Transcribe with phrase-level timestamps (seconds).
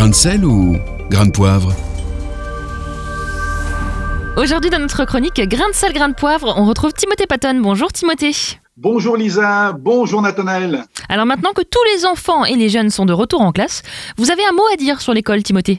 [0.00, 0.78] Grain de sel ou
[1.10, 1.74] grain de poivre
[4.38, 7.60] Aujourd'hui, dans notre chronique Grain de sel, grain de poivre, on retrouve Timothée Patton.
[7.60, 8.34] Bonjour Timothée.
[8.78, 10.84] Bonjour Lisa, bonjour Nathanaël.
[11.10, 13.82] Alors maintenant que tous les enfants et les jeunes sont de retour en classe,
[14.16, 15.78] vous avez un mot à dire sur l'école, Timothée?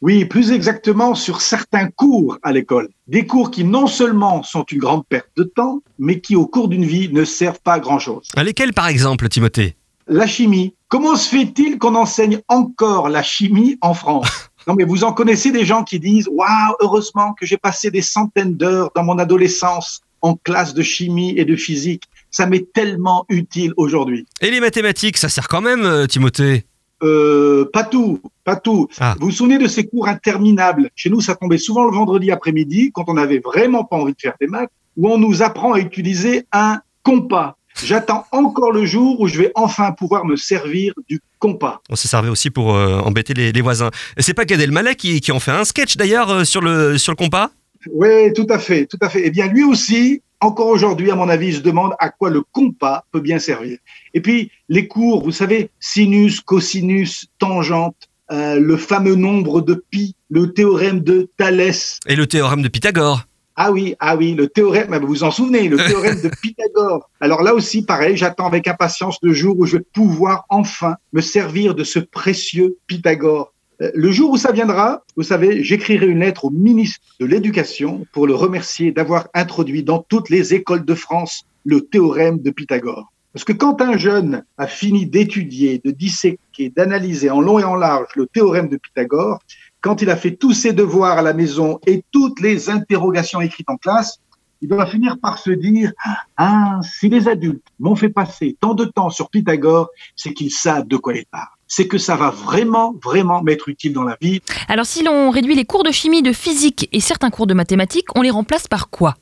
[0.00, 2.90] Oui, plus exactement sur certains cours à l'école.
[3.08, 6.68] Des cours qui non seulement sont une grande perte de temps, mais qui au cours
[6.68, 8.28] d'une vie ne servent pas à grand-chose.
[8.36, 9.74] À lesquels par exemple, Timothée?
[10.06, 10.76] La chimie.
[10.90, 14.28] Comment se fait-il qu'on enseigne encore la chimie en France?
[14.66, 18.02] Non, mais vous en connaissez des gens qui disent Waouh, heureusement que j'ai passé des
[18.02, 22.04] centaines d'heures dans mon adolescence en classe de chimie et de physique.
[22.30, 24.26] Ça m'est tellement utile aujourd'hui.
[24.42, 26.66] Et les mathématiques, ça sert quand même, euh, Timothée?
[27.02, 28.86] Euh, pas tout, pas tout.
[29.00, 29.16] Ah.
[29.18, 30.90] Vous vous souvenez de ces cours interminables?
[30.94, 34.20] Chez nous, ça tombait souvent le vendredi après-midi, quand on n'avait vraiment pas envie de
[34.20, 37.56] faire des maths, où on nous apprend à utiliser un compas.
[37.82, 41.80] J'attends encore le jour où je vais enfin pouvoir me servir du compas.
[41.88, 43.90] On se servait aussi pour euh, embêter les, les voisins.
[44.18, 47.12] C'est pas Gad Elmaleh qui, qui en fait un sketch d'ailleurs euh, sur, le, sur
[47.12, 47.50] le compas?
[47.90, 49.22] Oui, tout à fait, tout à fait.
[49.24, 53.04] Eh bien, lui aussi, encore aujourd'hui, à mon avis, se demande à quoi le compas
[53.12, 53.78] peut bien servir.
[54.12, 57.96] Et puis, les cours, vous savez, sinus, cosinus, tangente,
[58.30, 61.98] euh, le fameux nombre de pi, le théorème de Thalès.
[62.06, 63.24] Et le théorème de Pythagore
[63.62, 67.10] Ah oui, ah oui, le théorème, vous vous en souvenez, le théorème de Pythagore.
[67.20, 71.20] Alors là aussi, pareil, j'attends avec impatience le jour où je vais pouvoir enfin me
[71.20, 73.52] servir de ce précieux Pythagore.
[73.82, 78.06] Euh, Le jour où ça viendra, vous savez, j'écrirai une lettre au ministre de l'Éducation
[78.14, 83.12] pour le remercier d'avoir introduit dans toutes les écoles de France le théorème de Pythagore.
[83.34, 87.76] Parce que quand un jeune a fini d'étudier, de disséquer, d'analyser en long et en
[87.76, 89.38] large le théorème de Pythagore,
[89.80, 93.70] quand il a fait tous ses devoirs à la maison et toutes les interrogations écrites
[93.70, 94.18] en classe,
[94.62, 95.92] il doit finir par se dire
[96.36, 100.86] Ah, si les adultes m'ont fait passer tant de temps sur Pythagore, c'est qu'ils savent
[100.86, 101.48] de quoi ils parlent.
[101.66, 104.40] C'est que ça va vraiment, vraiment m'être utile dans la vie.
[104.68, 108.08] Alors si l'on réduit les cours de chimie, de physique et certains cours de mathématiques,
[108.16, 109.16] on les remplace par quoi?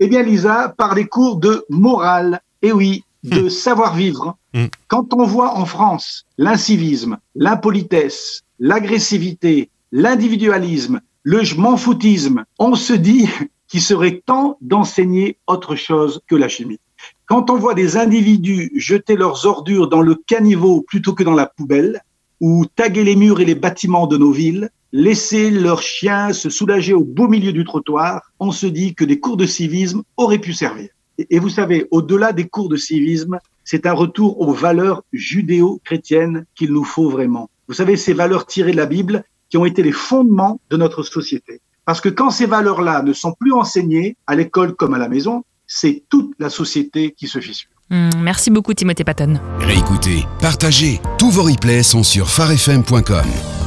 [0.00, 4.38] Eh bien, Lisa, par des cours de morale, et oui, de savoir-vivre.
[4.54, 4.66] Mm.
[4.88, 12.92] Quand on voit en France l'incivisme, l'impolitesse, l'agressivité, l'individualisme, le je m'en foutisme, on se
[12.92, 13.28] dit
[13.68, 16.80] qu'il serait temps d'enseigner autre chose que la chimie.
[17.26, 21.46] Quand on voit des individus jeter leurs ordures dans le caniveau plutôt que dans la
[21.46, 22.00] poubelle,
[22.40, 26.94] ou taguer les murs et les bâtiments de nos villes, laisser leurs chiens se soulager
[26.94, 30.52] au beau milieu du trottoir, on se dit que des cours de civisme auraient pu
[30.52, 30.88] servir.
[31.18, 36.72] Et, vous savez, au-delà des cours de civisme, c'est un retour aux valeurs judéo-chrétiennes qu'il
[36.72, 37.50] nous faut vraiment.
[37.68, 41.02] Vous savez, ces valeurs tirées de la Bible qui ont été les fondements de notre
[41.02, 41.60] société.
[41.84, 45.44] Parce que quand ces valeurs-là ne sont plus enseignées à l'école comme à la maison,
[45.66, 47.70] c'est toute la société qui se fissure.
[47.90, 49.40] Hmm, Merci beaucoup Timothée Patton.
[49.58, 51.00] Réécoutez, partagez.
[51.18, 53.59] Tous vos replays sont sur farfm.com.